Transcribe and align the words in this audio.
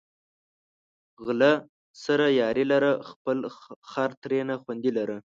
غله 1.25 1.51
سره 2.03 2.25
یاري 2.41 2.63
لره، 2.71 2.91
خپل 3.09 3.37
خر 3.89 4.09
ترېنه 4.21 4.55
خوندي 4.63 4.91
لره 4.97 5.17